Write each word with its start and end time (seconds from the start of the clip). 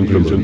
Nicole 0.00 0.38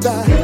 die. 0.00 0.37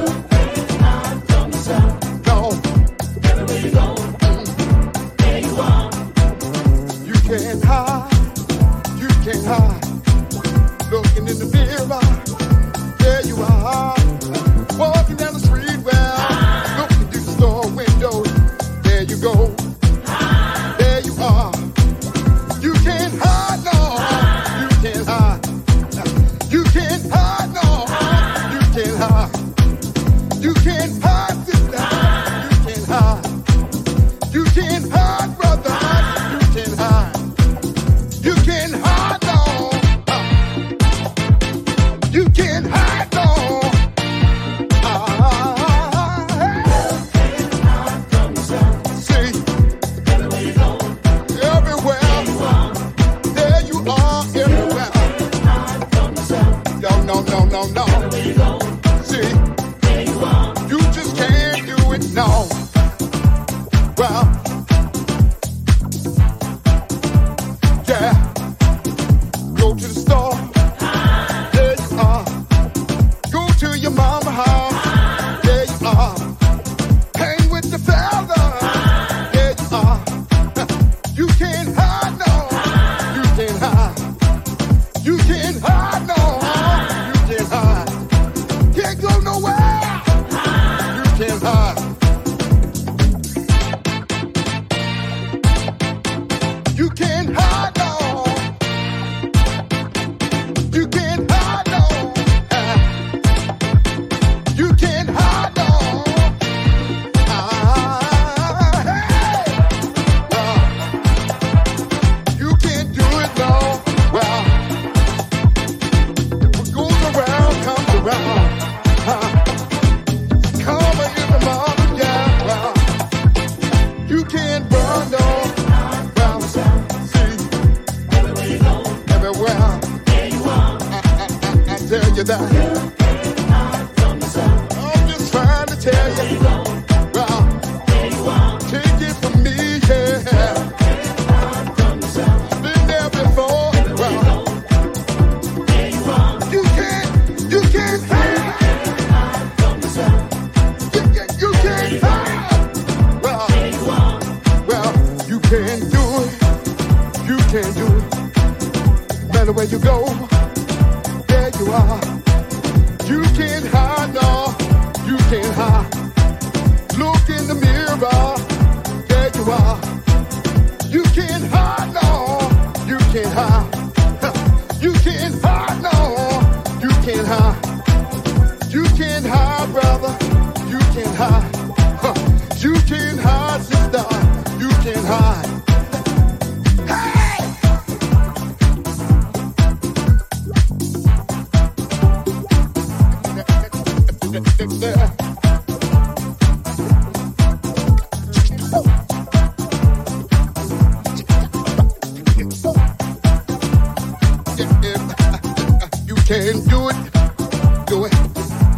do 206.85 206.91
it, 206.91 207.87
do 207.87 208.05
it. 208.05 208.13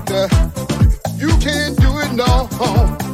Yeah, 0.09 0.29
You 1.17 1.29
can't 1.39 1.77
do 1.79 1.99
it, 1.99 2.13
no. 2.13 3.06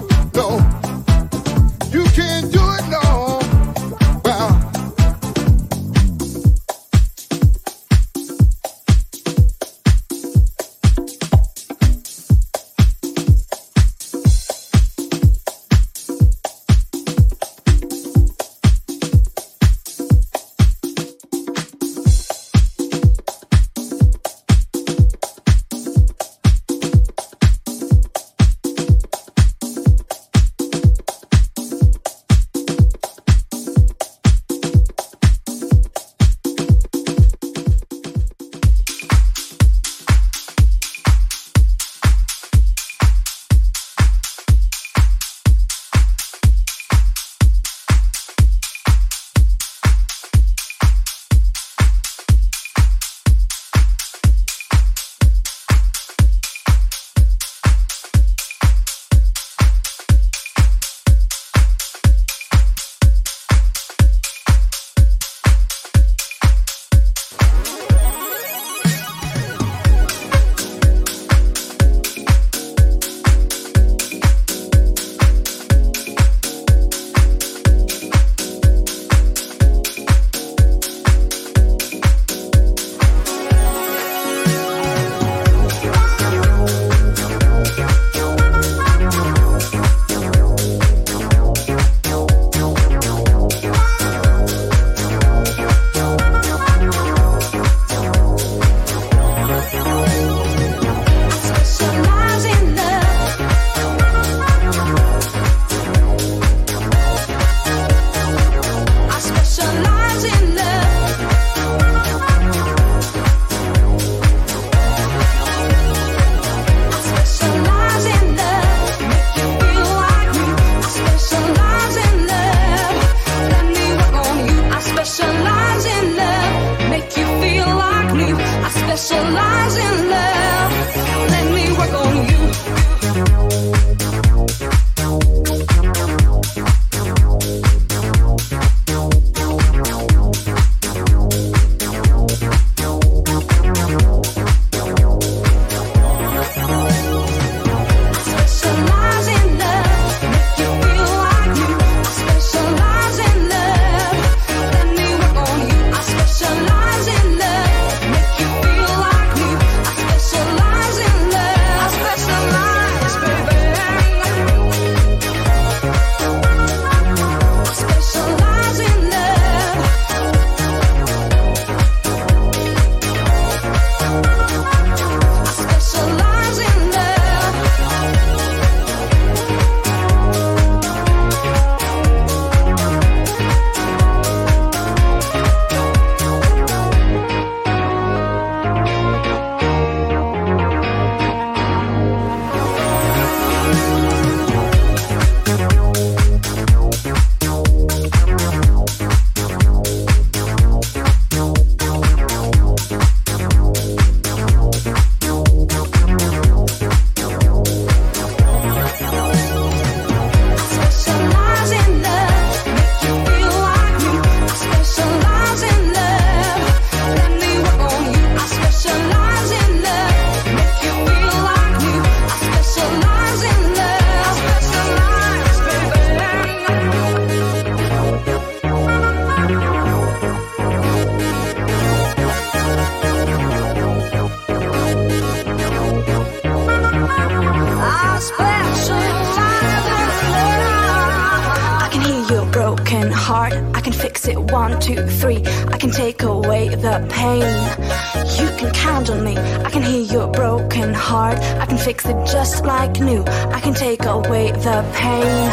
new. 253.00 253.24
I 253.26 253.60
can 253.60 253.74
take 253.74 254.04
away 254.04 254.52
the 254.52 254.84
pain. 254.94 255.50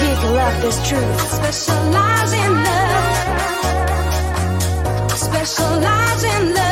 People 0.00 0.30
love 0.34 0.62
this 0.62 0.78
truth. 0.88 1.20
Specialize 1.38 2.32
in 2.32 2.52
love. 2.68 3.04
Specialize 5.16 6.24
in 6.24 6.54
love. 6.54 6.69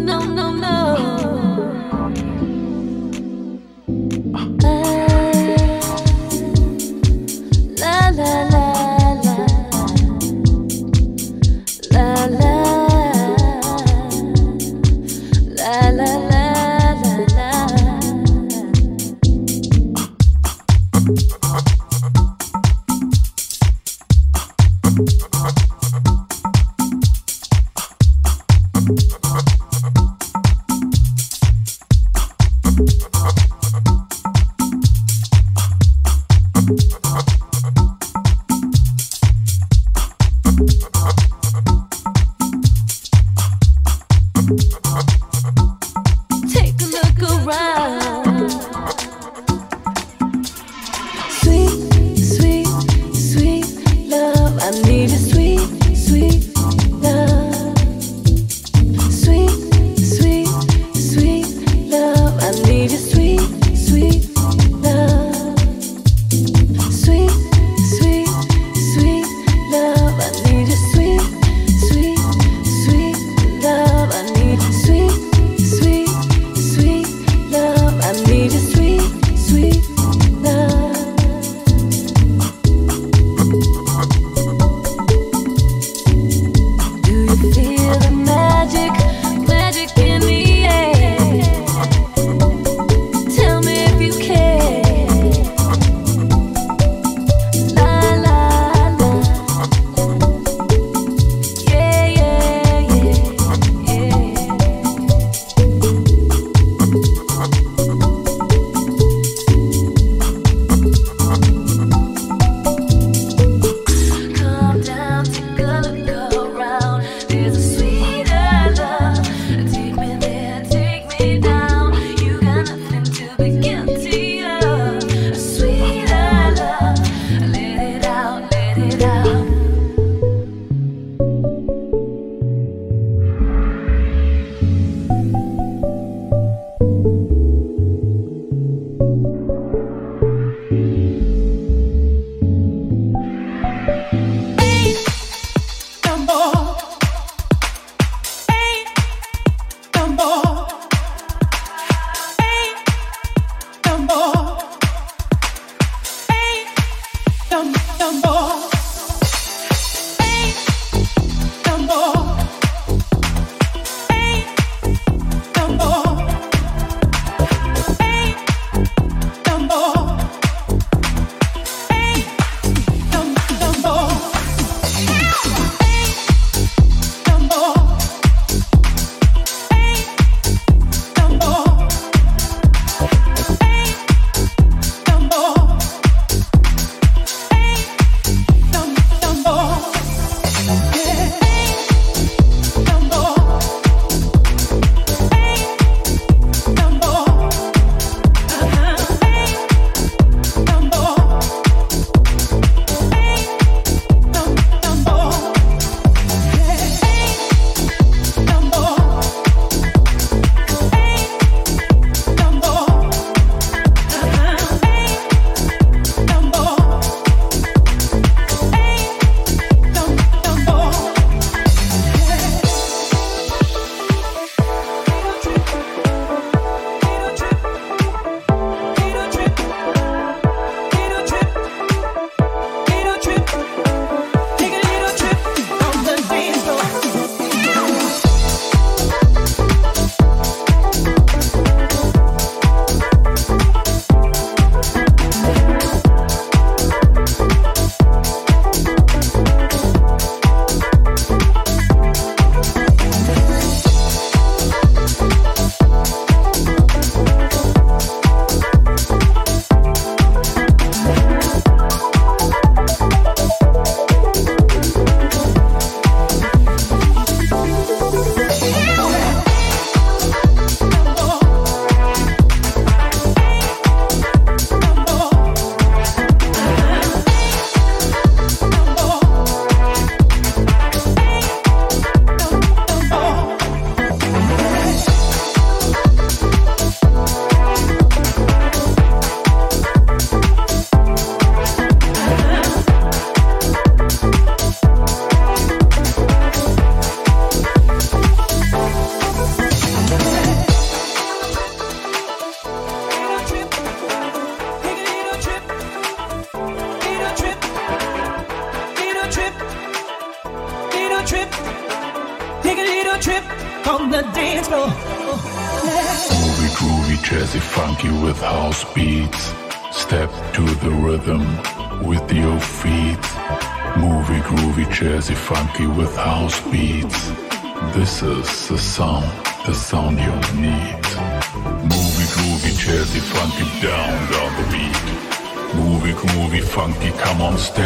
não, 0.00 0.24
não, 0.26 0.52
não. 0.54 0.79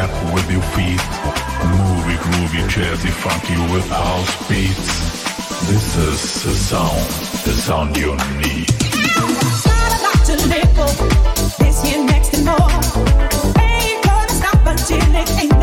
Step 0.07 0.35
with 0.35 0.51
your 0.51 0.63
feet. 0.75 1.01
Movie, 1.73 2.19
groovy, 2.25 2.63
jazzy, 2.69 3.11
funky 3.11 3.57
with 3.73 3.89
house 3.89 4.49
beats. 4.49 4.89
This 5.69 5.97
is 5.97 6.43
the 6.45 6.55
sound, 6.55 7.07
the 7.45 7.53
sound 7.53 7.97
you 7.97 8.13
need. 8.39 8.69
To 10.27 10.35
live 10.49 10.71
for. 10.75 11.63
This 11.63 11.83
here 11.83 12.05
next 12.05 12.35
and 12.35 12.45
more. 12.47 12.71
Ain't 13.63 14.03
gonna 14.05 14.29
stop 14.31 14.67
until 14.67 15.15
it 15.15 15.31
ain't 15.43 15.54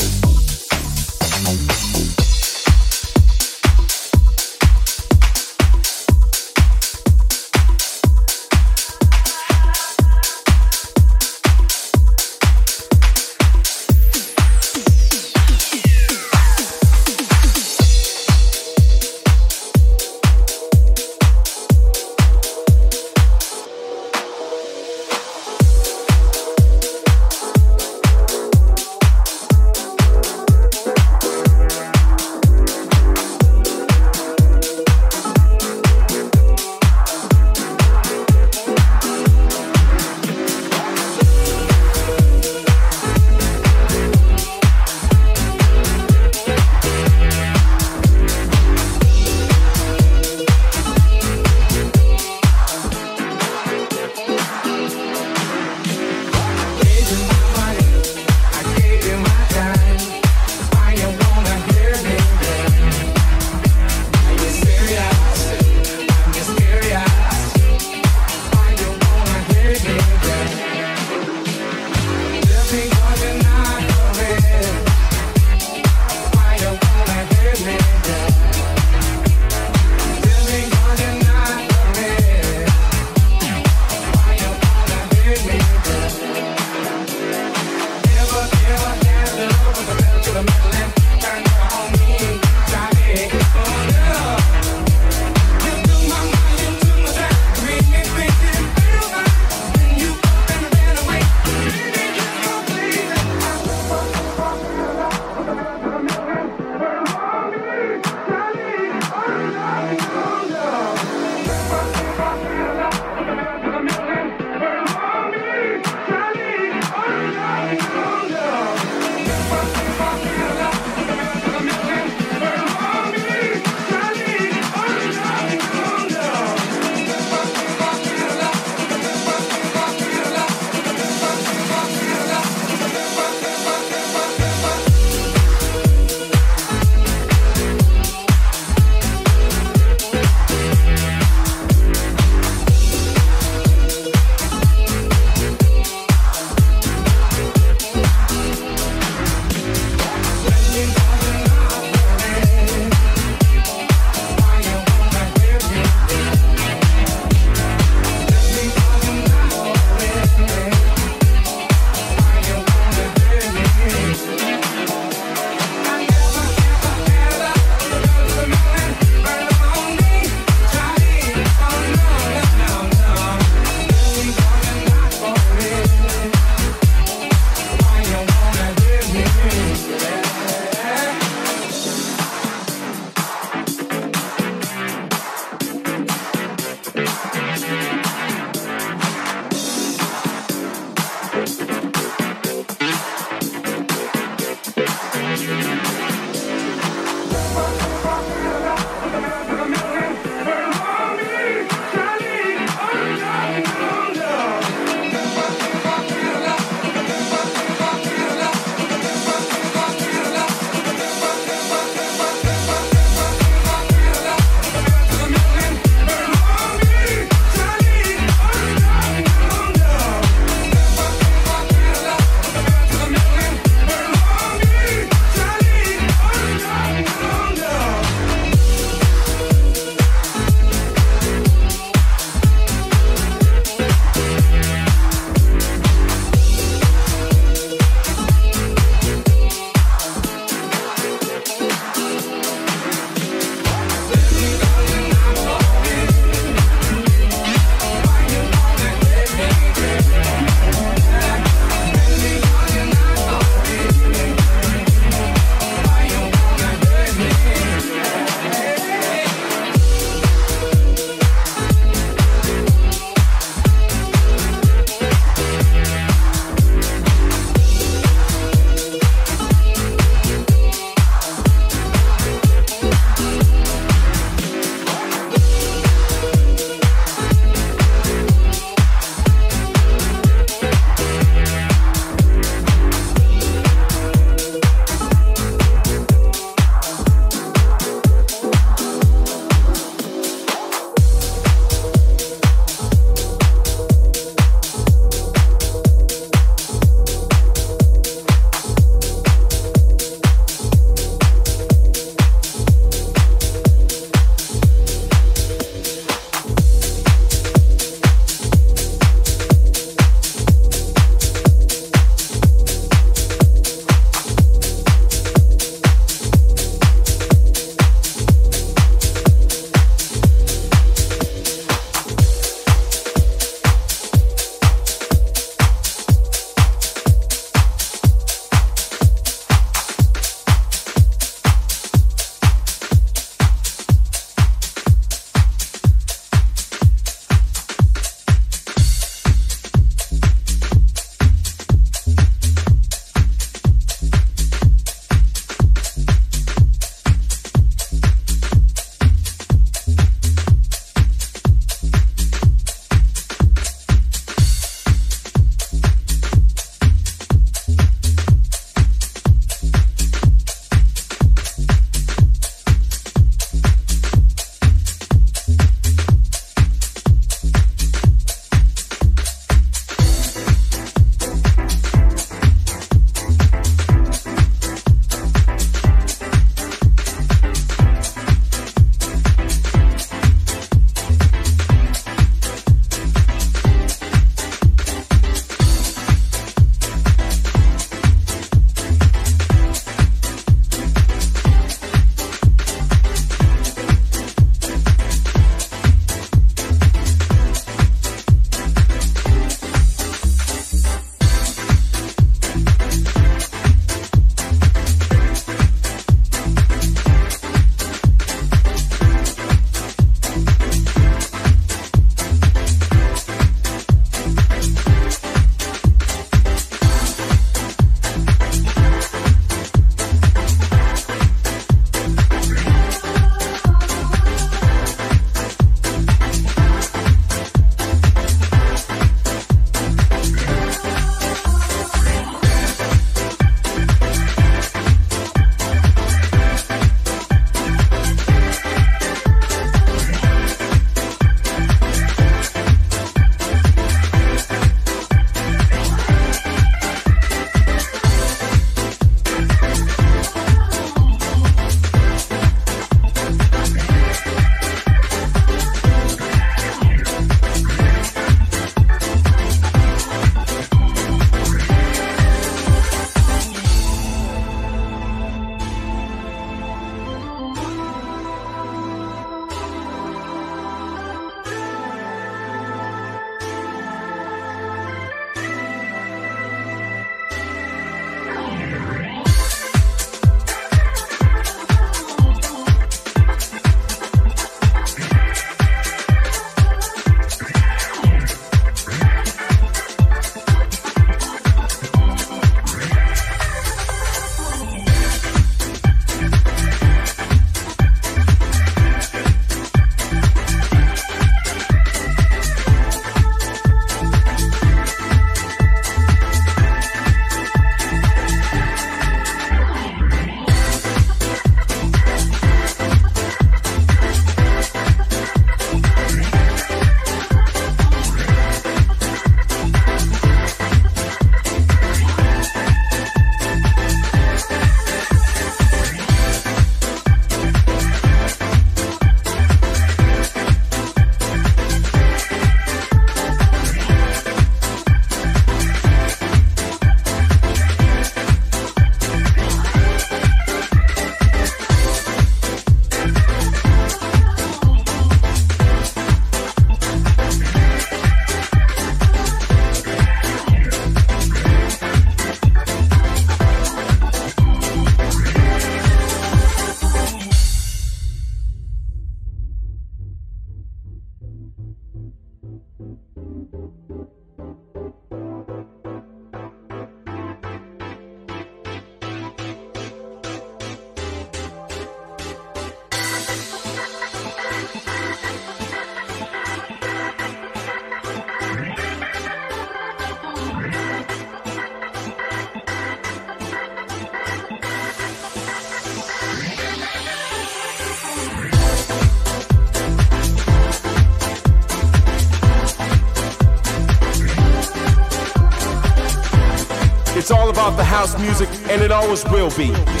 about 597.71 597.77
the 597.77 597.83
house 597.83 598.17
music, 598.19 598.49
and 598.69 598.81
it 598.81 598.91
always 598.91 599.23
will 599.25 599.49
be. 599.51 600.00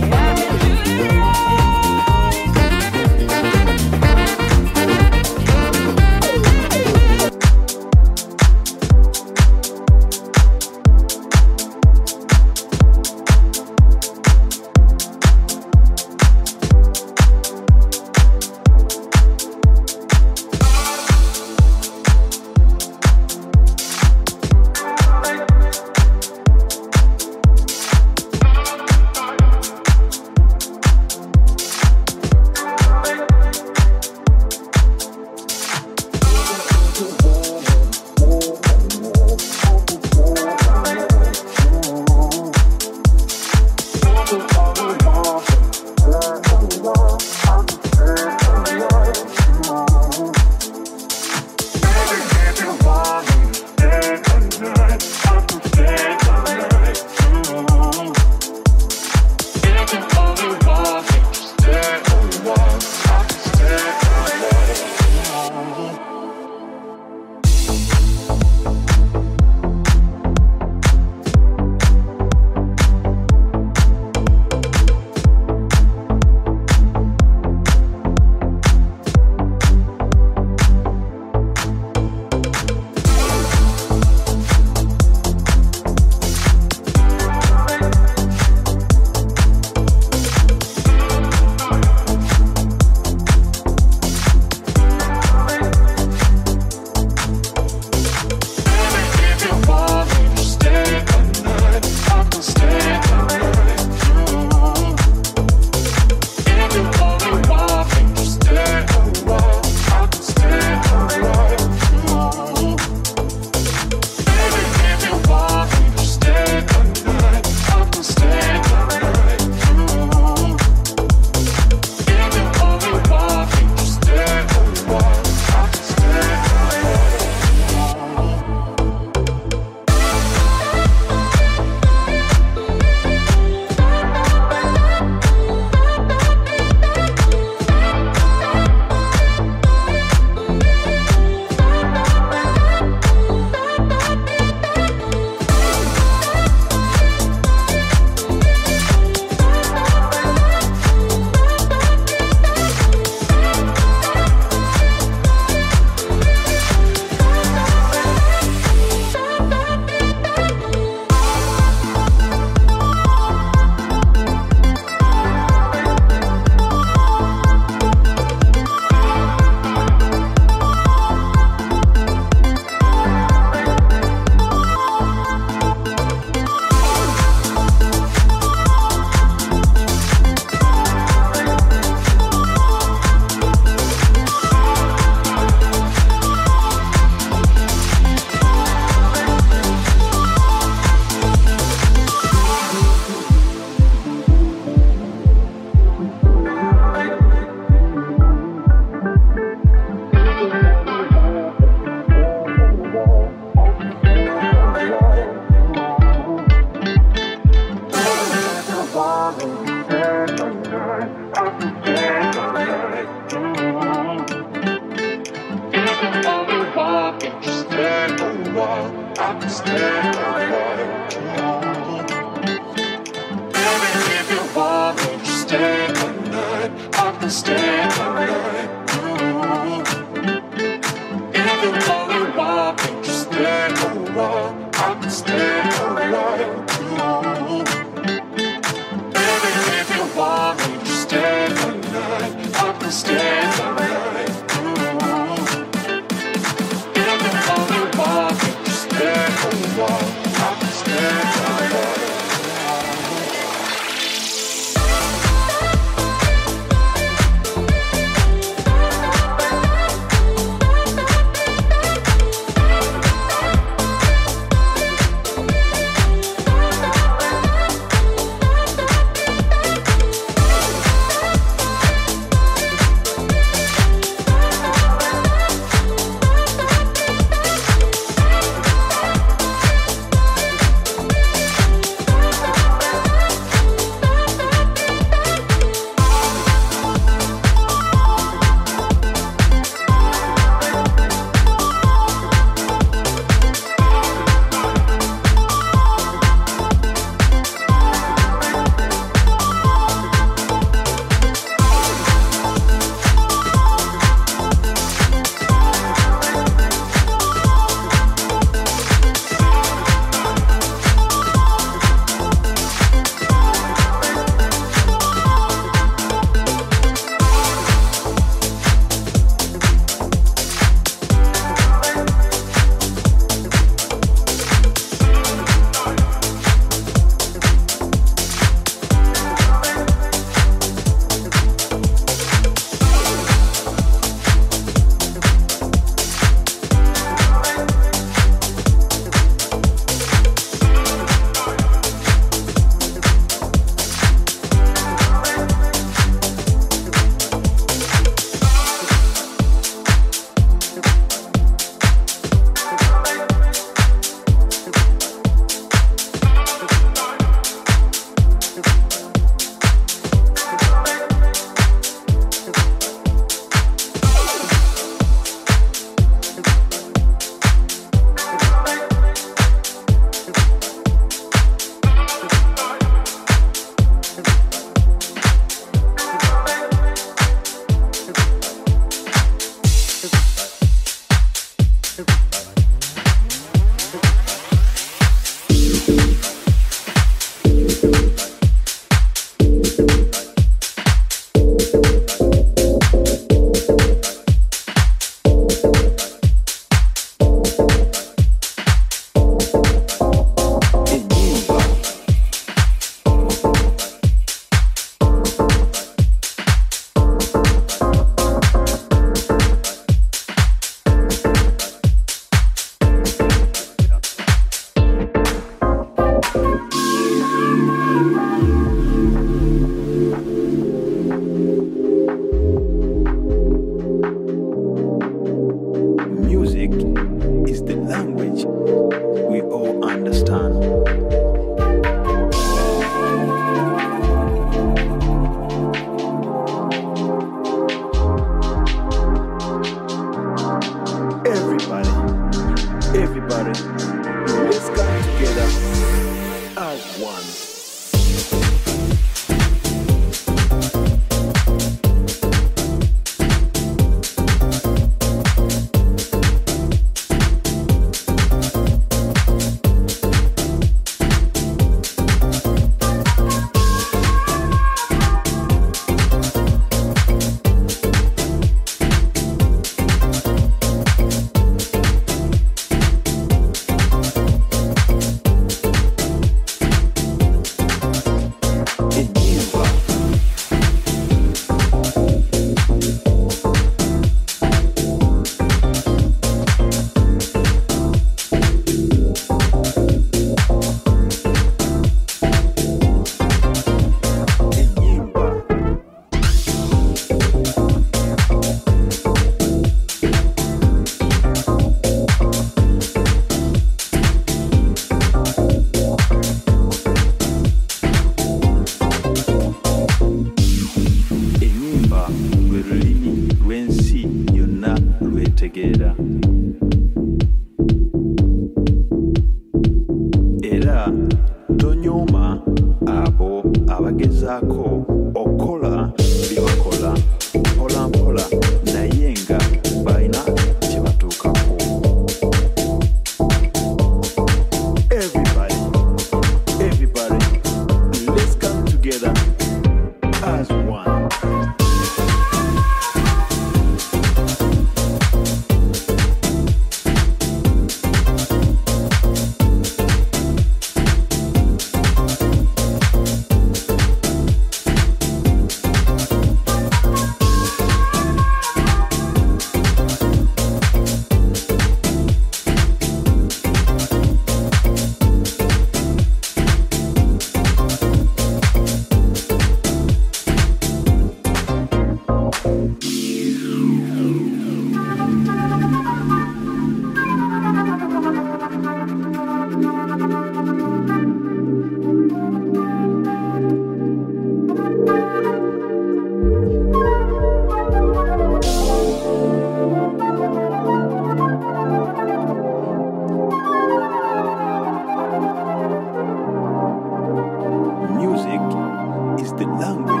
The 599.41 599.47
language 599.47 600.00